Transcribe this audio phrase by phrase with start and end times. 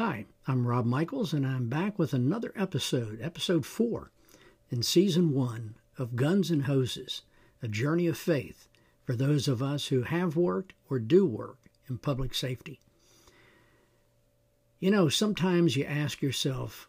[0.00, 4.12] Hi, I'm Rob Michaels, and I'm back with another episode, episode four,
[4.70, 7.22] in season one of Guns and Hoses
[7.64, 8.68] A Journey of Faith
[9.04, 11.58] for those of us who have worked or do work
[11.88, 12.78] in public safety.
[14.78, 16.88] You know, sometimes you ask yourself,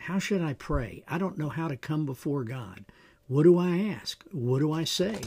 [0.00, 1.04] how should I pray?
[1.08, 2.84] I don't know how to come before God.
[3.28, 4.22] What do I ask?
[4.30, 5.22] What do I say?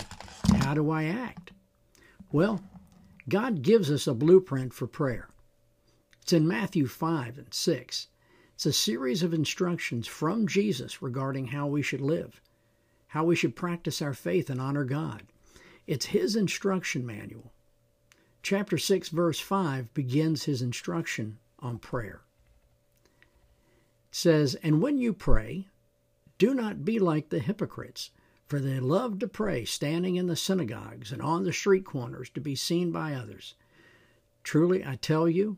[0.57, 1.53] How do I act?
[2.31, 2.61] Well,
[3.27, 5.27] God gives us a blueprint for prayer.
[6.25, 8.07] It's in Matthew 5 and 6.
[8.55, 12.41] It's a series of instructions from Jesus regarding how we should live,
[13.09, 15.21] how we should practice our faith and honor God.
[15.85, 17.53] It's His instruction manual.
[18.41, 22.21] Chapter 6, verse 5 begins His instruction on prayer.
[24.09, 25.67] It says, And when you pray,
[26.39, 28.09] do not be like the hypocrites,
[28.47, 32.41] for they love to pray standing in the synagogues and on the street corners to
[32.41, 33.53] be seen by others.
[34.43, 35.57] Truly, I tell you,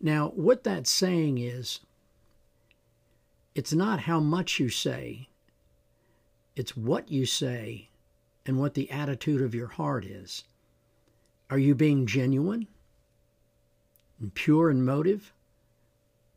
[0.00, 1.80] Now, what that's saying is
[3.54, 5.28] it's not how much you say,
[6.56, 7.88] it's what you say
[8.46, 10.44] and what the attitude of your heart is.
[11.50, 12.66] Are you being genuine
[14.20, 15.32] and pure in motive?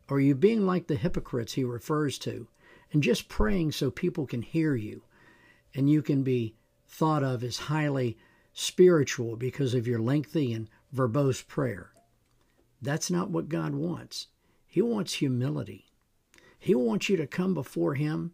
[0.09, 2.47] Or are you being like the hypocrites he refers to
[2.93, 5.03] and just praying so people can hear you
[5.73, 6.55] and you can be
[6.87, 8.17] thought of as highly
[8.53, 11.91] spiritual because of your lengthy and verbose prayer?
[12.81, 14.27] That's not what God wants.
[14.67, 15.85] He wants humility.
[16.59, 18.33] He wants you to come before Him,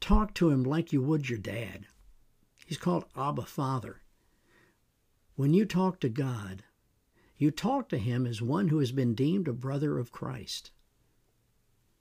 [0.00, 1.86] talk to Him like you would your dad.
[2.66, 4.02] He's called Abba Father.
[5.34, 6.64] When you talk to God,
[7.36, 10.70] you talk to Him as one who has been deemed a brother of Christ.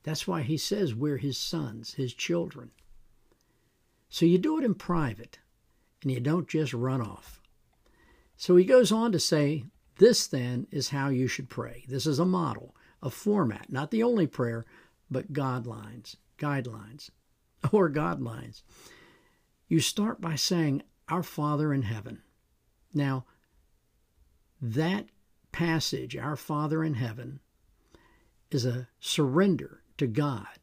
[0.03, 2.71] That's why He says we're His sons, His children.
[4.09, 5.39] So you do it in private,
[6.01, 7.41] and you don't just run off.
[8.37, 9.65] So he goes on to say,
[9.97, 11.85] this, then, is how you should pray.
[11.87, 14.65] This is a model, a format, not the only prayer,
[15.09, 17.09] but guidelines, guidelines,
[17.71, 18.63] or guidelines.
[19.67, 22.21] You start by saying, Our Father in heaven.
[22.93, 23.25] Now,
[24.61, 25.07] that
[25.51, 27.39] passage, Our Father in heaven,
[28.51, 30.59] is a surrender to God.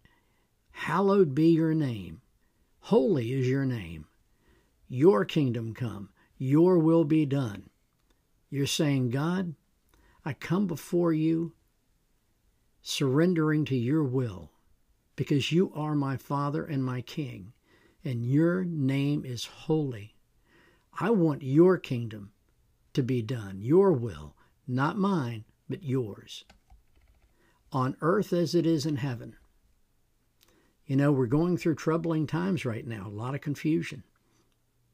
[0.73, 2.21] Hallowed be your name.
[2.81, 4.07] Holy is your name.
[4.89, 6.11] Your kingdom come.
[6.39, 7.71] Your will be done
[8.53, 9.55] you're saying, God,
[10.27, 11.55] I come before you
[12.83, 14.51] surrendering to your will
[15.17, 17.55] because you are my Father and my King,
[18.05, 20.17] and your name is holy.
[21.01, 22.33] I want your kingdom
[22.93, 24.37] to be done, your will,
[24.69, 26.45] not mine, but yours,
[27.73, 29.35] on earth as it is in heaven.
[30.85, 34.03] You know, we're going through troubling times right now, a lot of confusion.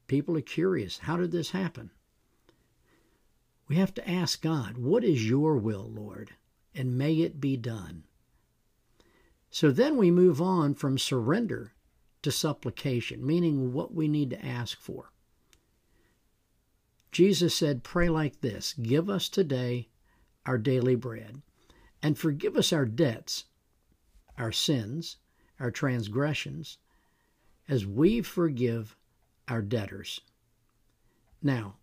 [0.07, 1.91] People are curious how did this happen?
[3.69, 6.31] We have to ask God, What is your will, Lord?
[6.75, 8.03] And may it be done.
[9.51, 11.71] So then we move on from surrender
[12.23, 15.11] to supplication, meaning what we need to ask for.
[17.11, 19.87] Jesus said, Pray like this Give us today
[20.45, 21.41] our daily bread,
[22.01, 23.45] and forgive us our debts,
[24.37, 25.17] our sins,
[25.59, 26.77] our transgressions,
[27.67, 28.95] as we forgive
[29.47, 30.21] our debtors.
[31.41, 31.75] Now,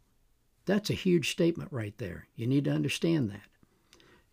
[0.66, 2.26] that's a huge statement right there.
[2.34, 3.48] You need to understand that.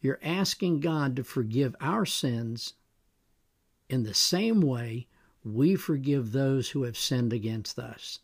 [0.01, 2.73] You're asking God to forgive our sins
[3.87, 5.07] in the same way
[5.45, 8.19] we forgive those who have sinned against us.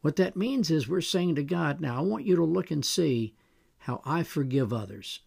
[0.00, 2.84] What that means is we're saying to God, now I want you to look and
[2.84, 3.34] see
[3.78, 5.20] how I forgive others.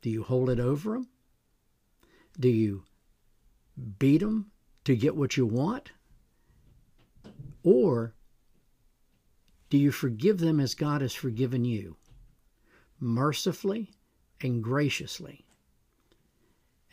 [0.00, 1.08] Do you hold it over them?
[2.38, 2.84] Do you
[3.98, 4.50] beat them
[4.84, 5.92] to get what you want?
[7.62, 8.14] Or
[9.74, 11.96] do you forgive them as God has forgiven you?
[13.00, 13.90] Mercifully
[14.40, 15.44] and graciously.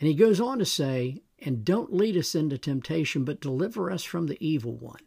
[0.00, 4.02] And he goes on to say, And don't lead us into temptation, but deliver us
[4.02, 5.04] from the evil one.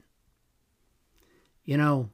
[1.65, 2.11] You know,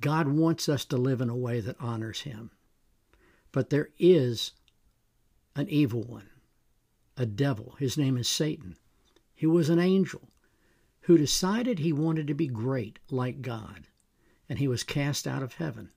[0.00, 2.50] God wants us to live in a way that honors him.
[3.52, 4.50] But there is
[5.54, 6.28] an evil one,
[7.16, 7.76] a devil.
[7.78, 8.74] His name is Satan.
[9.32, 10.28] He was an angel
[11.06, 13.88] who decided he wanted to be great like God,
[14.48, 15.90] and he was cast out of heaven.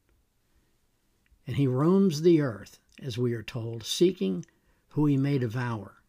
[1.49, 4.45] and he roams the earth, as we are told, seeking
[4.89, 6.03] who he may devour.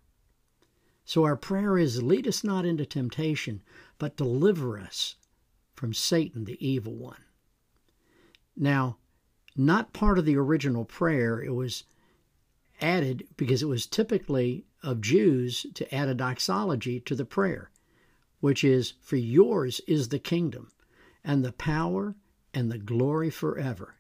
[1.06, 3.62] So our prayer is lead us not into temptation,
[3.96, 5.16] but deliver us
[5.74, 7.24] from Satan, the evil one.
[8.54, 8.98] Now,
[9.56, 11.84] not part of the original prayer, it was
[12.82, 17.69] added because it was typically of Jews to add a doxology to the prayer,
[18.40, 20.72] which is, For yours is the kingdom,
[21.24, 22.16] and the power,
[22.52, 23.96] and the glory forever.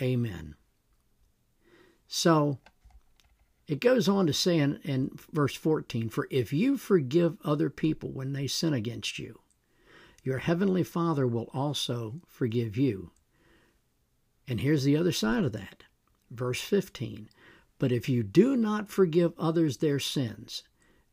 [0.00, 0.54] Amen.
[2.08, 2.58] So,
[3.68, 8.10] it goes on to say in, in, verse 14 For if you forgive other people
[8.10, 9.40] when they sin against you,
[10.22, 13.12] your heavenly Father will also forgive you.
[14.48, 15.84] And here's the other side of that.
[16.30, 17.28] Verse 15
[17.82, 20.62] but if you do not forgive others their sins,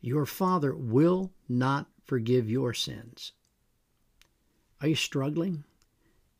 [0.01, 3.33] your Father will not forgive your sins.
[4.81, 5.63] Are you struggling?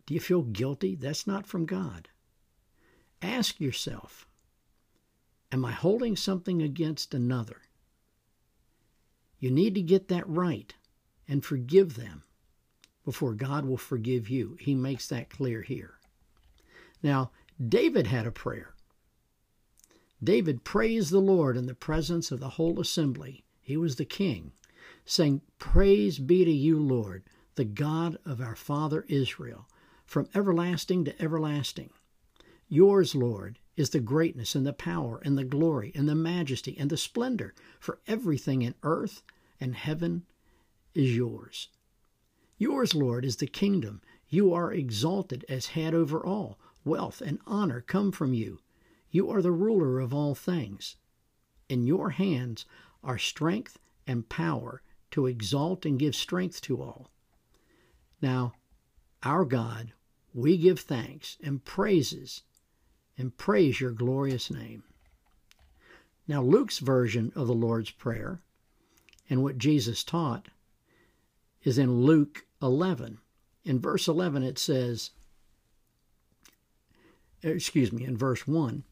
[0.07, 0.95] Do you feel guilty?
[0.95, 2.09] That's not from God.
[3.21, 4.25] Ask yourself
[5.51, 7.61] Am I holding something against another?
[9.37, 10.73] You need to get that right
[11.27, 12.23] and forgive them
[13.05, 14.57] before God will forgive you.
[14.59, 15.99] He makes that clear here.
[17.03, 17.29] Now,
[17.63, 18.73] David had a prayer.
[20.23, 23.43] David praised the Lord in the presence of the whole assembly.
[23.61, 24.53] He was the king,
[25.05, 27.23] saying, Praise be to you, Lord,
[27.55, 29.67] the God of our father Israel,
[30.05, 31.91] from everlasting to everlasting.
[32.67, 36.89] Yours, Lord, is the greatness and the power and the glory and the majesty and
[36.89, 39.23] the splendor, for everything in earth
[39.59, 40.25] and heaven
[40.93, 41.69] is yours.
[42.57, 44.01] Yours, Lord, is the kingdom.
[44.27, 46.59] You are exalted as head over all.
[46.83, 48.59] Wealth and honor come from you.
[49.11, 50.95] You are the ruler of all things.
[51.67, 52.65] In your hands
[53.03, 57.11] are strength and power to exalt and give strength to all.
[58.23, 58.53] Now,
[59.21, 59.93] our God,
[60.33, 62.41] we give thanks and praises
[63.19, 64.83] and praise your glorious name.
[66.27, 68.41] Now, Luke's version of the Lord's Prayer
[69.29, 70.47] and what Jesus taught
[71.63, 73.19] is in Luke 11.
[73.63, 75.11] In verse 11, it says,
[77.43, 78.83] excuse me, in verse 1,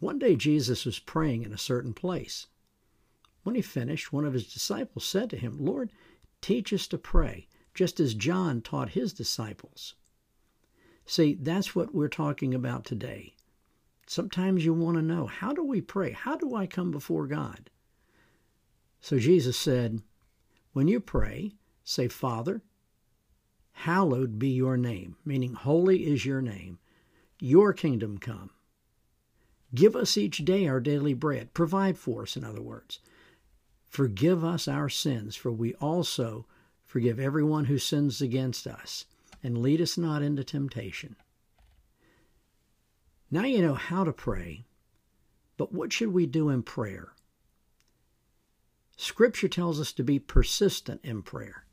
[0.00, 2.48] one day Jesus was praying in a certain place.
[3.42, 5.90] When he finished, one of his disciples said to him, Lord,
[6.40, 9.94] teach us to pray, just as John taught his disciples.
[11.06, 13.34] See, that's what we're talking about today.
[14.06, 16.12] Sometimes you want to know how do we pray?
[16.12, 17.70] How do I come before God?
[19.00, 20.02] So Jesus said,
[20.72, 21.52] When you pray,
[21.82, 22.62] say, Father,
[23.72, 26.78] hallowed be your name, meaning holy is your name.
[27.40, 28.50] Your kingdom come.
[29.74, 31.54] Give us each day our daily bread.
[31.54, 33.00] Provide for us, in other words.
[33.92, 36.46] Forgive us our sins, for we also
[36.82, 39.04] forgive everyone who sins against us.
[39.42, 41.14] And lead us not into temptation.
[43.30, 44.64] Now you know how to pray,
[45.58, 47.12] but what should we do in prayer?
[48.96, 51.66] Scripture tells us to be persistent in prayer.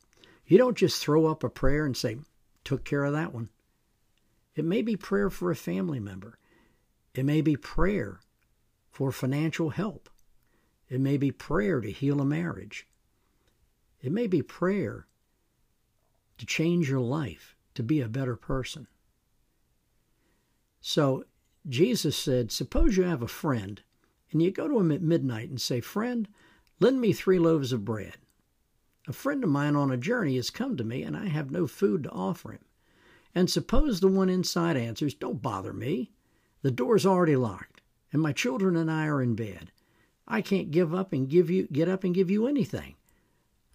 [0.45, 2.17] You don't just throw up a prayer and say,
[2.65, 3.47] took care of that one.
[4.55, 6.37] It may be prayer for a family member.
[7.15, 8.19] It may be prayer
[8.91, 10.08] for financial help.
[10.89, 12.87] It may be prayer to heal a marriage.
[14.01, 15.07] It may be prayer
[16.37, 18.87] to change your life, to be a better person.
[20.81, 21.25] So
[21.67, 23.81] Jesus said, Suppose you have a friend
[24.31, 26.27] and you go to him at midnight and say, Friend,
[26.79, 28.17] lend me three loaves of bread.
[29.07, 31.67] A friend of mine on a journey has come to me and I have no
[31.67, 32.65] food to offer him.
[33.35, 36.11] And suppose the one inside answers, Don't bother me.
[36.61, 39.71] The door's already locked, and my children and I are in bed.
[40.29, 42.95] I can't give up and give you get up and give you anything.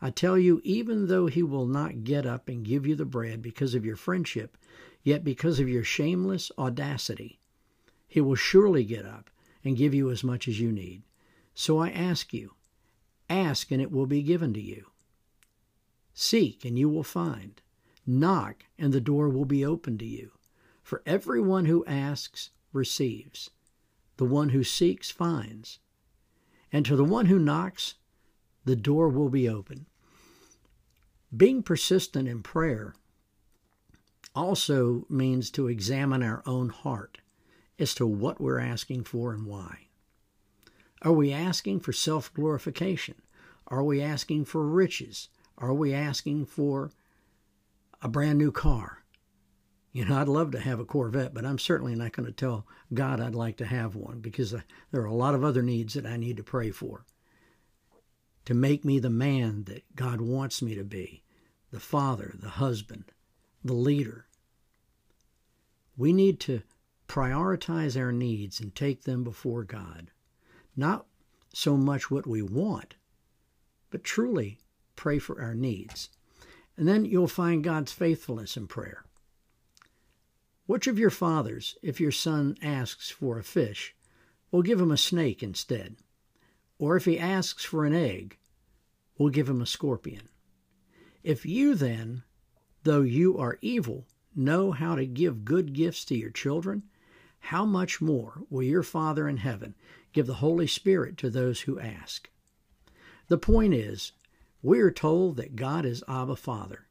[0.00, 3.42] I tell you, even though he will not get up and give you the bread
[3.42, 4.56] because of your friendship,
[5.02, 7.40] yet because of your shameless audacity,
[8.06, 9.30] he will surely get up
[9.64, 11.02] and give you as much as you need.
[11.54, 12.52] So I ask you,
[13.28, 14.90] ask and it will be given to you.
[16.12, 17.60] Seek and you will find.
[18.06, 20.32] Knock and the door will be opened to you.
[20.82, 23.50] For everyone who asks receives,
[24.18, 25.78] the one who seeks finds,
[26.74, 27.94] and to the one who knocks,
[28.64, 29.86] the door will be open.
[31.34, 32.96] Being persistent in prayer
[34.34, 37.18] also means to examine our own heart
[37.78, 39.86] as to what we're asking for and why.
[41.00, 43.22] Are we asking for self glorification?
[43.68, 45.28] Are we asking for riches?
[45.56, 46.90] Are we asking for
[48.02, 49.03] a brand new car?
[49.94, 52.66] You know, I'd love to have a Corvette, but I'm certainly not going to tell
[52.92, 55.94] God I'd like to have one because uh, there are a lot of other needs
[55.94, 57.06] that I need to pray for
[58.44, 61.22] to make me the man that God wants me to be
[61.70, 63.04] the father, the husband,
[63.64, 64.26] the leader.
[65.96, 66.62] We need to
[67.06, 70.10] prioritize our needs and take them before God.
[70.76, 71.06] Not
[71.54, 72.96] so much what we want,
[73.90, 74.58] but truly
[74.96, 76.10] pray for our needs.
[76.76, 79.04] And then you'll find God's faithfulness in prayer.
[80.66, 83.94] Which of your fathers, if your son asks for a fish,
[84.50, 85.96] will give him a snake instead?
[86.78, 88.38] Or if he asks for an egg,
[89.18, 90.28] will give him a scorpion?
[91.22, 92.22] If you then,
[92.82, 96.84] though you are evil, know how to give good gifts to your children,
[97.38, 99.74] how much more will your Father in heaven
[100.12, 102.30] give the Holy Spirit to those who ask?
[103.28, 104.12] The point is,
[104.62, 106.86] we are told that God is Abba Father.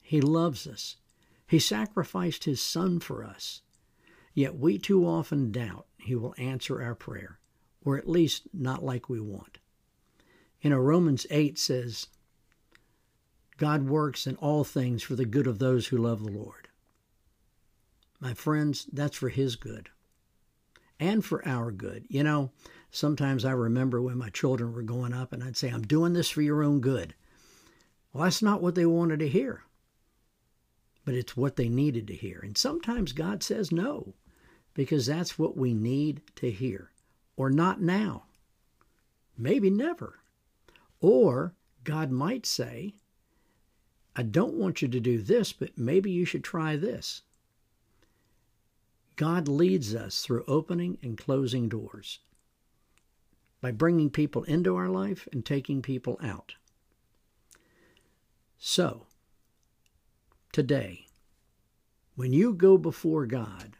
[0.00, 0.96] He loves us.
[1.46, 3.62] He sacrificed His Son for us.
[4.34, 7.38] Yet we too often doubt He will answer our prayer,
[7.84, 9.58] or at least not like we want.
[10.60, 12.08] In a Romans 8 says,
[13.56, 16.68] God works in all things for the good of those who love the Lord.
[18.20, 19.88] My friends, that's for His good
[20.98, 22.06] and for our good.
[22.08, 22.50] You know,
[22.90, 26.30] sometimes I remember when my children were growing up and I'd say, I'm doing this
[26.30, 27.14] for your own good.
[28.12, 29.62] Well, that's not what they wanted to hear,
[31.06, 32.40] but it's what they needed to hear.
[32.42, 34.12] And sometimes God says no,
[34.74, 36.90] because that's what we need to hear.
[37.36, 38.24] Or not now,
[39.38, 40.18] maybe never.
[41.00, 42.96] Or God might say,
[44.16, 47.22] I don't want you to do this, but maybe you should try this.
[49.14, 52.18] God leads us through opening and closing doors
[53.60, 56.56] by bringing people into our life and taking people out.
[58.58, 59.06] So,
[60.56, 61.04] today,
[62.14, 63.76] when you go before God,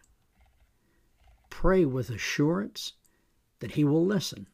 [1.49, 2.92] pray with assurance
[3.61, 4.47] that He will listen,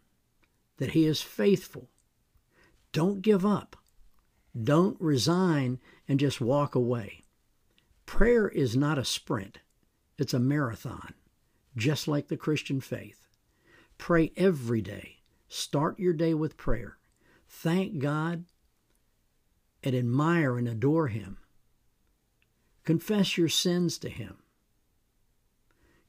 [0.76, 1.88] that He is faithful.
[2.92, 3.74] Don't give up.
[4.62, 7.24] Don't resign and just walk away.
[8.06, 9.58] Prayer is not a sprint.
[10.16, 11.14] It's a marathon,
[11.76, 13.26] just like the Christian faith.
[13.98, 15.16] Pray every day.
[15.48, 16.98] Start your day with prayer.
[17.48, 18.44] Thank God
[19.82, 21.38] and admire and adore Him.
[22.84, 24.36] Confess your sins to Him.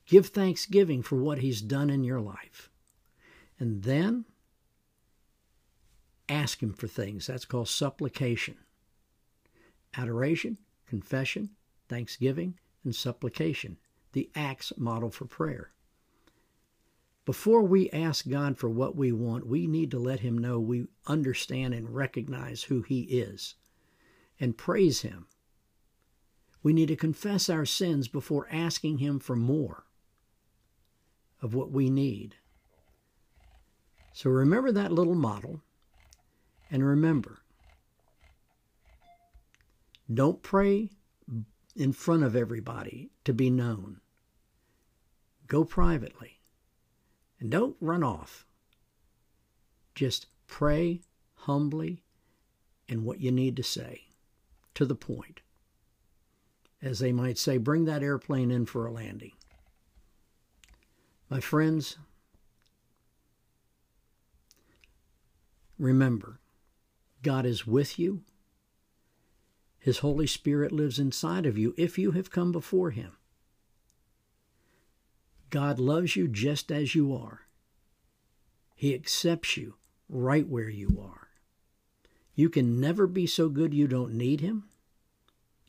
[0.05, 2.69] Give thanksgiving for what He's done in your life.
[3.59, 4.25] And then
[6.27, 7.27] ask Him for things.
[7.27, 8.57] That's called supplication.
[9.95, 11.51] Adoration, confession,
[11.87, 13.77] thanksgiving, and supplication
[14.13, 15.71] the Acts model for prayer.
[17.25, 20.87] Before we ask God for what we want, we need to let Him know we
[21.07, 23.55] understand and recognize who He is
[24.39, 25.27] and praise Him.
[26.63, 29.83] We need to confess our sins before asking Him for more
[31.41, 32.35] of what we need.
[34.13, 35.61] So remember that little model
[36.71, 37.39] and remember
[40.11, 40.89] don't pray
[41.75, 43.99] in front of everybody to be known.
[45.47, 46.39] Go privately.
[47.39, 48.45] And don't run off.
[49.95, 51.01] Just pray
[51.33, 52.03] humbly
[52.87, 54.03] and what you need to say,
[54.75, 55.41] to the point.
[56.83, 59.31] As they might say, bring that airplane in for a landing.
[61.29, 61.97] My friends,
[65.79, 66.41] remember,
[67.21, 68.23] God is with you.
[69.79, 73.13] His Holy Spirit lives inside of you if you have come before Him.
[75.49, 77.41] God loves you just as you are.
[78.75, 79.75] He accepts you
[80.09, 81.29] right where you are.
[82.35, 84.65] You can never be so good you don't need Him.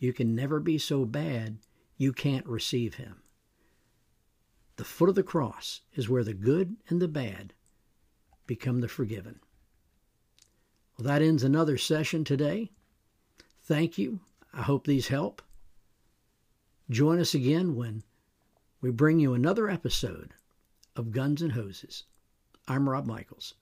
[0.04, 1.56] You can never be so bad
[1.96, 3.22] you can't receive Him.
[4.76, 7.54] The foot of the cross is where the good and the bad
[8.46, 9.40] become the forgiven.
[10.98, 12.70] Well, that ends another session today.
[13.62, 14.20] Thank you.
[14.52, 15.40] I hope these help.
[16.90, 18.02] Join us again when
[18.82, 20.34] we bring you another episode
[20.94, 22.04] of Guns and Hoses.
[22.68, 23.54] I'm Rob Michaels.